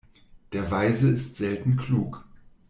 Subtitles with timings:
[0.53, 2.25] Der Weise ist selten klug.